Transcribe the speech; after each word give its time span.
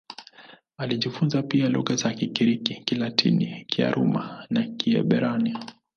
Alijifunza 0.77 1.43
pia 1.43 1.69
lugha 1.69 1.95
za 1.95 2.13
Kigiriki, 2.13 2.81
Kilatini, 2.85 3.65
Kiaramu 3.65 4.23
na 4.49 4.63
Kiebrania. 4.63 5.59